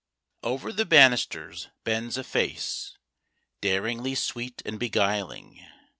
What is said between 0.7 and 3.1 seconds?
the banisters bends a face,